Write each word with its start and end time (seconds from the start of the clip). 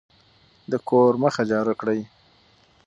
د 0.71 0.73
کور 0.89 1.13
مخه 1.23 1.41
جارو 1.49 1.73
کړئ. 1.81 2.01